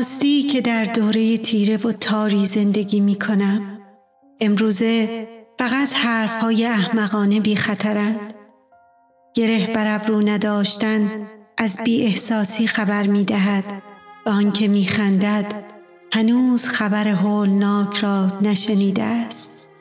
راستی 0.00 0.42
که 0.42 0.60
در 0.60 0.84
دوره 0.84 1.38
تیره 1.38 1.76
و 1.76 1.92
تاری 1.92 2.46
زندگی 2.46 3.00
می 3.00 3.18
کنم 3.18 3.78
امروزه 4.40 5.28
فقط 5.58 5.94
حرف 5.94 6.42
های 6.42 6.66
احمقانه 6.66 7.40
بی 7.40 7.56
خطرند. 7.56 8.34
گره 9.34 9.66
بر 9.66 9.94
ابرو 9.94 10.28
نداشتن 10.28 11.26
از 11.58 11.78
بی 11.84 12.02
احساسی 12.02 12.66
خبر 12.66 13.06
می 13.06 13.24
دهد 13.24 13.64
و 14.26 14.30
آنکه 14.30 14.68
می 14.68 14.84
خندد 14.84 15.64
هنوز 16.14 16.68
خبر 16.68 17.08
هولناک 17.08 17.96
را 17.96 18.38
نشنیده 18.42 19.02
است. 19.02 19.79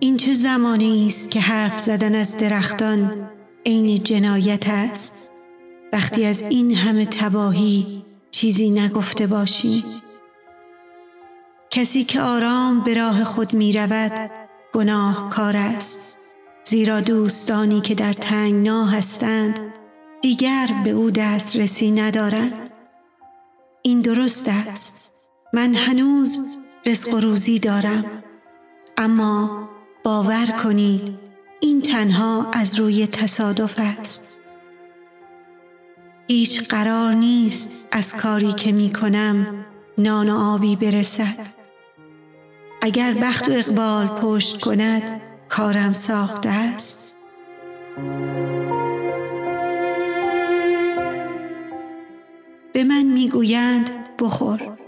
این 0.00 0.16
چه 0.16 0.34
زمانی 0.34 1.06
است 1.06 1.30
که 1.30 1.40
حرف 1.40 1.78
زدن 1.78 2.14
از 2.14 2.38
درختان 2.38 3.30
عین 3.66 4.02
جنایت 4.02 4.68
است؟ 4.68 5.32
وقتی 5.92 6.24
از 6.26 6.42
این 6.42 6.74
همه 6.74 7.06
تباهی 7.06 8.04
چیزی 8.30 8.70
نگفته 8.70 9.26
باشیم 9.26 9.84
کسی 11.70 12.04
که 12.04 12.20
آرام 12.20 12.80
به 12.80 12.94
راه 12.94 13.24
خود 13.24 13.52
می 13.52 13.72
رود 13.72 14.30
گناه 14.72 15.30
کار 15.30 15.56
است. 15.56 16.36
زیرا 16.64 17.00
دوستانی 17.00 17.80
که 17.80 17.94
در 17.94 18.12
تنگنا 18.12 18.86
هستند 18.86 19.60
دیگر 20.22 20.70
به 20.84 20.90
او 20.90 21.10
دسترسی 21.10 21.90
ندارند. 21.90 22.70
این 23.82 24.00
درست 24.00 24.48
است. 24.48 25.30
من 25.52 25.74
هنوز 25.74 26.58
رزق 26.86 27.14
و 27.14 27.20
روزی 27.20 27.58
دارم. 27.58 28.04
اما 28.96 29.68
باور 30.04 30.46
کنید 30.62 31.18
این 31.60 31.82
تنها 31.82 32.50
از 32.52 32.78
روی 32.80 33.06
تصادف 33.06 33.74
است. 33.78 34.40
هیچ 36.28 36.62
قرار 36.62 37.12
نیست 37.12 37.88
از 37.92 38.16
کاری 38.16 38.52
که 38.52 38.72
می 38.72 38.92
کنم 38.92 39.64
نان 39.98 40.30
و 40.30 40.38
آبی 40.38 40.76
برسد. 40.76 41.46
اگر 42.82 43.12
بخت 43.12 43.48
و 43.48 43.52
اقبال 43.52 44.06
پشت 44.06 44.60
کند 44.60 45.20
کارم 45.48 45.92
ساخته 45.92 46.48
است. 46.48 47.18
به 52.72 52.84
من 52.84 53.02
می‌گویند 53.02 53.90
بخور 54.18 54.78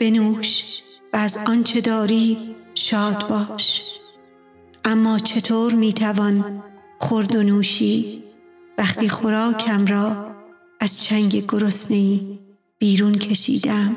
بنوش 0.00 0.82
و 1.12 1.16
از 1.16 1.38
آنچه 1.46 1.80
داری 1.80 2.56
شاد 2.74 3.28
باش. 3.28 4.00
اما 4.84 5.18
چطور 5.18 5.72
می‌توان 5.74 6.62
خورد 6.98 7.36
و 7.36 7.42
نوشی 7.42 8.24
وقتی 8.78 9.08
خوراکم 9.08 9.86
را 9.86 10.36
از 10.80 11.02
چنگ 11.02 11.46
گرسنهای 11.46 12.38
بیرون 12.78 13.14
کشیدم 13.14 13.96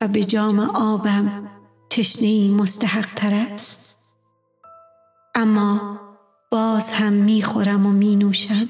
و 0.00 0.08
به 0.08 0.24
جام 0.24 0.60
آبم 0.60 1.48
تشنهای 1.90 2.54
مستحق 2.54 3.14
تر 3.14 3.32
است؟ 3.32 4.16
اما 5.34 6.00
باز 6.50 6.90
هم 6.90 7.12
می‌خورم 7.12 7.86
و 7.86 7.90
می 7.90 8.16
نوشم 8.16 8.68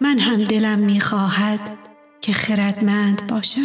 من 0.00 0.18
هم 0.18 0.44
دلم 0.44 0.78
می‌خواهد 0.78 1.60
که 2.20 2.32
خردمند 2.32 3.26
باشم. 3.26 3.60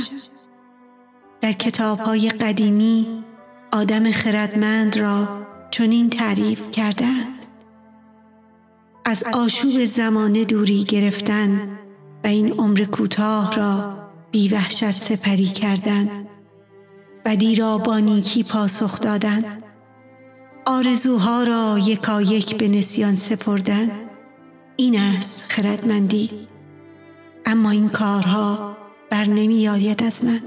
در 1.41 1.51
کتاب 1.51 1.99
های 1.99 2.29
قدیمی 2.29 3.23
آدم 3.71 4.11
خردمند 4.11 4.97
را 4.97 5.45
چنین 5.71 6.09
تعریف 6.09 6.71
کردند. 6.71 7.45
از 9.05 9.23
آشوب 9.33 9.85
زمانه 9.85 10.45
دوری 10.45 10.83
گرفتن 10.83 11.69
و 12.23 12.27
این 12.27 12.51
عمر 12.51 12.83
کوتاه 12.83 13.55
را 13.55 13.97
بی 14.31 14.49
وحشت 14.49 14.91
سپری 14.91 15.45
کردن 15.45 16.27
بدی 17.25 17.55
را 17.55 17.77
با 17.77 17.99
نیکی 17.99 18.43
پاسخ 18.43 19.01
دادن. 19.01 19.43
آرزوها 20.65 21.43
را 21.43 21.79
یکایک 21.79 22.57
به 22.57 22.67
نسیان 22.67 23.15
سپردن. 23.15 24.10
این 24.77 24.99
است 24.99 25.51
خردمندی. 25.51 26.29
اما 27.45 27.71
این 27.71 27.89
کارها 27.89 28.77
بر 29.09 29.25
نمی 29.25 29.67
آید 29.67 30.03
از 30.03 30.25
من. 30.25 30.41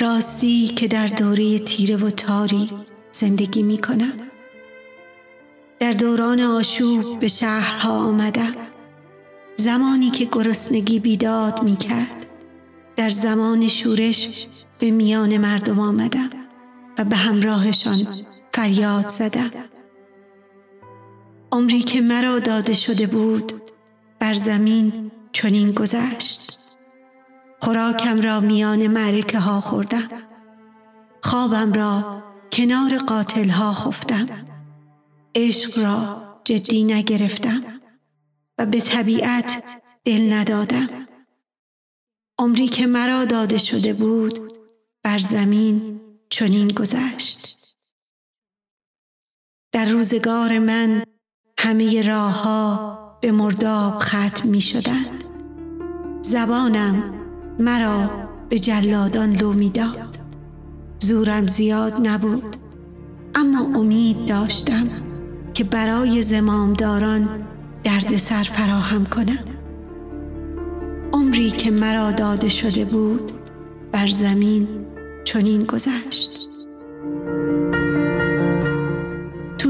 راستی 0.00 0.68
که 0.68 0.88
در 0.88 1.06
دوره 1.06 1.58
تیره 1.58 1.96
و 1.96 2.10
تاری 2.10 2.70
زندگی 3.10 3.62
می 3.62 3.78
کنم. 3.78 4.12
در 5.78 5.92
دوران 5.92 6.40
آشوب 6.40 7.20
به 7.20 7.28
شهرها 7.28 7.92
آمدم. 7.92 8.54
زمانی 9.56 10.10
که 10.10 10.28
گرسنگی 10.32 10.98
بیداد 10.98 11.62
می 11.62 11.76
کرد 11.76 12.26
در 12.96 13.08
زمان 13.08 13.68
شورش 13.68 14.46
به 14.78 14.90
میان 14.90 15.36
مردم 15.36 15.80
آمدم 15.80 16.30
و 16.98 17.04
به 17.04 17.16
همراهشان 17.16 18.06
فریاد 18.54 19.08
زدم. 19.08 19.50
عمری 21.52 21.82
که 21.82 22.00
مرا 22.00 22.38
داده 22.38 22.74
شده 22.74 23.06
بود 23.06 23.52
بر 24.18 24.34
زمین 24.34 25.10
چنین 25.32 25.72
گذشت. 25.72 26.58
خوراکم 27.60 28.20
را 28.20 28.40
میان 28.40 28.86
معرکه 28.86 29.38
ها 29.38 29.60
خوردم. 29.60 30.08
خوابم 31.22 31.72
را 31.72 32.22
کنار 32.52 32.98
قاتل 32.98 33.48
ها 33.48 33.72
خفتم. 33.72 34.26
عشق 35.34 35.78
را 35.78 36.22
جدی 36.44 36.84
نگرفتم 36.84 37.62
و 38.58 38.66
به 38.66 38.80
طبیعت 38.80 39.62
دل 40.04 40.32
ندادم. 40.32 40.88
عمری 42.38 42.68
که 42.68 42.86
مرا 42.86 43.24
داده 43.24 43.58
شده 43.58 43.92
بود 43.92 44.52
بر 45.02 45.18
زمین 45.18 46.00
چنین 46.30 46.68
گذشت. 46.68 47.58
در 49.72 49.84
روزگار 49.84 50.58
من 50.58 51.02
همه 51.62 52.02
راه 52.02 52.42
ها 52.42 52.98
به 53.20 53.32
مرداب 53.32 53.98
ختم 53.98 54.48
می 54.48 54.60
شدند 54.60 55.24
زبانم 56.20 57.02
مرا 57.58 58.10
به 58.48 58.58
جلادان 58.58 59.36
لو 59.36 59.52
می‌داد. 59.52 60.18
زورم 61.00 61.46
زیاد 61.46 62.06
نبود 62.06 62.56
اما 63.34 63.80
امید 63.80 64.26
داشتم 64.26 64.88
که 65.54 65.64
برای 65.64 66.22
زمامداران 66.22 67.28
درد 67.84 68.16
سر 68.16 68.42
فراهم 68.42 69.06
کنم. 69.06 69.44
عمری 71.12 71.50
که 71.50 71.70
مرا 71.70 72.12
داده 72.12 72.48
شده 72.48 72.84
بود 72.84 73.32
بر 73.92 74.08
زمین 74.08 74.68
چنین 75.24 75.64
گذشت. 75.64 76.51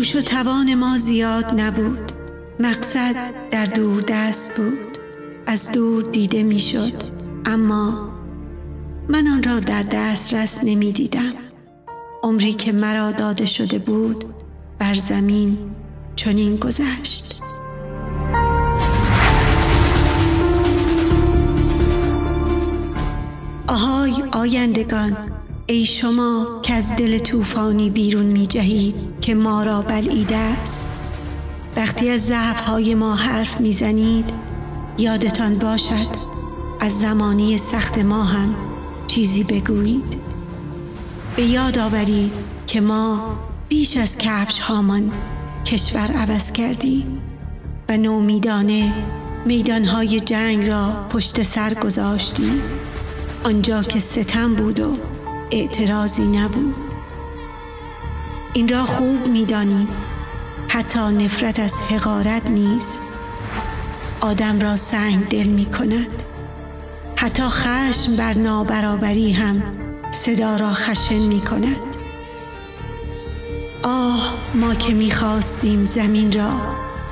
توش 0.03 0.17
و 0.17 0.21
توان 0.21 0.75
ما 0.75 0.99
زیاد 0.99 1.61
نبود. 1.61 2.13
مقصد 2.61 3.15
در 3.51 3.65
دور 3.67 4.05
دست 4.09 4.57
بود. 4.57 4.99
از 5.47 5.73
دور 5.73 6.03
دیده 6.03 6.43
می‌شد. 6.43 7.03
اما 7.47 8.09
من 9.09 9.27
آن 9.27 9.43
را 9.43 9.61
در 9.61 9.83
دسترس 9.83 10.61
نمی 10.65 10.93
دیدم 10.93 11.33
عمری 12.23 12.53
که 12.53 12.73
مرا 12.73 13.13
داده 13.13 13.47
شده 13.47 13.79
بود 13.79 14.25
بر 14.79 14.95
زمین 14.95 15.59
چنین 16.17 16.57
گذشت. 16.57 17.43
آهای 23.69 24.23
آیندگان 24.33 25.17
ای 25.73 25.85
شما 25.85 26.47
که 26.63 26.75
از 26.75 26.97
دل 26.97 27.19
طوفانی 27.19 27.91
بیرون 27.91 28.25
می 28.25 28.47
جهید 28.47 28.95
که 29.21 29.35
ما 29.35 29.63
را 29.63 29.83
بلعیده 29.83 30.37
است. 30.37 31.05
وقتی 31.77 32.11
از 32.11 32.27
ضعف 32.27 32.69
ما 32.97 33.15
حرف 33.15 33.61
می‌زنید 33.61 34.31
یادتان 34.99 35.55
باشد 35.55 36.09
از 36.81 37.01
زمانی 37.01 37.59
سخت 37.59 37.99
ما 37.99 38.25
هم 38.25 38.55
چیزی 39.07 39.45
بگویید. 39.45 40.17
به 41.37 41.43
یاد 41.43 41.79
آورید 41.79 42.33
که 42.67 42.81
ما 42.81 43.39
بیش 43.69 43.97
از 43.97 44.19
کفش 44.19 44.59
هامان 44.59 45.13
کشور 45.67 46.13
عوض 46.17 46.53
کردیم 46.53 47.23
و 47.89 47.97
نومیدانه 47.97 48.93
میدانهای 49.47 50.21
جنگ 50.21 50.69
را 50.69 51.07
پشت 51.11 51.43
سر 51.43 51.75
گذاشتیم. 51.75 52.61
آنجا 53.45 53.83
که 53.83 54.01
ستم 54.01 54.55
بود 54.55 54.81
و 54.81 54.97
اعتراضی 55.53 56.39
نبود. 56.39 56.95
این 58.55 58.69
را 58.69 58.87
خوب 58.87 59.27
می‌دانیم. 59.27 59.89
حتی 60.69 61.01
نفرت 61.01 61.61
از 61.61 61.83
حقارت 61.83 62.47
نیز 62.47 63.01
آدم 64.21 64.61
را 64.61 64.77
سنگ 64.77 65.29
دل 65.29 65.47
می 65.47 65.67
کند 65.67 66.23
حتی 67.17 67.43
خشم 67.43 68.17
بر 68.17 68.35
نابرابری 68.35 69.33
هم 69.33 69.63
صدا 70.11 70.57
را 70.57 70.73
خشن 70.73 71.29
می 71.29 71.41
کند 71.41 71.97
آه 73.83 74.35
ما 74.55 74.75
که 74.75 74.95
می 74.95 75.11
خواستیم 75.11 75.85
زمین 75.85 76.33
را 76.33 76.51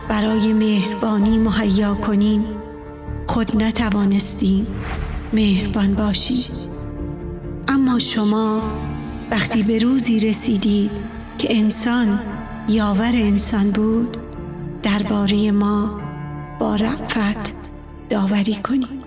برای 0.08 0.52
مهربانی 0.52 1.38
مهیا 1.38 1.94
کنیم 1.94 2.44
خود 3.26 3.62
نتوانستیم 3.62 4.66
مهربان 5.32 5.94
باشیم. 5.94 6.79
اما 7.70 7.98
شما 7.98 8.62
وقتی 9.30 9.62
به 9.62 9.78
روزی 9.78 10.28
رسیدید 10.28 10.90
که 11.38 11.58
انسان 11.58 12.20
یاور 12.68 13.12
انسان 13.14 13.70
بود 13.70 14.16
درباره 14.82 15.50
ما 15.50 16.00
با 16.60 16.76
رعفت 16.76 17.54
داوری 18.08 18.54
کنید. 18.54 18.99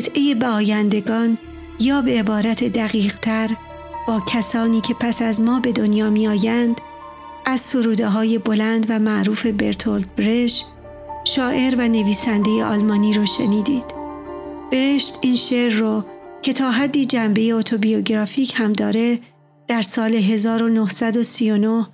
قطعه 0.00 0.34
به 0.34 0.46
آیندگان 0.46 1.38
یا 1.80 2.02
به 2.02 2.18
عبارت 2.18 2.64
دقیق 2.64 3.18
تر 3.18 3.50
با 4.08 4.22
کسانی 4.26 4.80
که 4.80 4.94
پس 4.94 5.22
از 5.22 5.40
ما 5.40 5.60
به 5.60 5.72
دنیا 5.72 6.10
می 6.10 6.28
آیند 6.28 6.80
از 7.46 7.60
سروده 7.60 8.08
های 8.08 8.38
بلند 8.38 8.86
و 8.88 8.98
معروف 8.98 9.46
برتولد 9.46 10.14
برش 10.16 10.64
شاعر 11.24 11.74
و 11.78 11.88
نویسنده 11.88 12.64
آلمانی 12.64 13.14
رو 13.14 13.26
شنیدید. 13.26 13.84
برشت 14.72 15.18
این 15.20 15.36
شعر 15.36 15.72
رو 15.72 16.04
که 16.42 16.52
تا 16.52 16.70
حدی 16.70 17.04
جنبه 17.04 17.52
اتوبیوگرافیک 17.52 18.52
هم 18.56 18.72
داره 18.72 19.18
در 19.68 19.82
سال 19.82 20.14
1939 20.14 21.86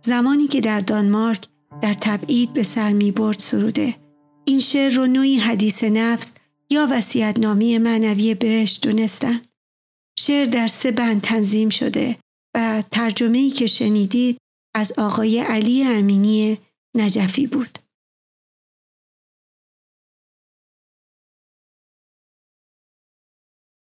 زمانی 0.00 0.46
که 0.46 0.60
در 0.60 0.80
دانمارک 0.80 1.46
در 1.82 1.94
تبعید 1.94 2.52
به 2.52 2.62
سر 2.62 2.92
می 2.92 3.10
برد 3.10 3.38
سروده. 3.38 3.94
این 4.44 4.60
شعر 4.60 4.94
رو 4.94 5.06
نوعی 5.06 5.38
حدیث 5.38 5.84
نفس 5.84 6.34
یا 6.74 6.88
وسیعت 6.90 7.38
نامی 7.38 7.78
معنوی 7.78 8.34
برشت 8.34 8.86
دونستن. 8.86 9.40
شعر 10.18 10.46
در 10.46 10.66
سه 10.66 10.90
بند 10.90 11.20
تنظیم 11.20 11.68
شده 11.68 12.16
و 12.56 12.82
ترجمه 12.90 13.38
ای 13.38 13.50
که 13.50 13.66
شنیدید 13.66 14.38
از 14.76 14.98
آقای 14.98 15.38
علی 15.38 15.84
امینی 15.84 16.58
نجفی 16.96 17.46
بود. 17.46 17.78